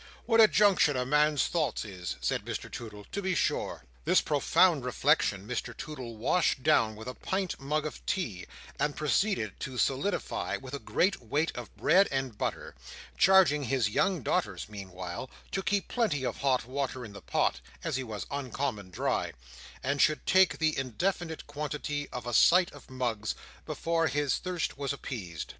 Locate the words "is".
1.85-2.15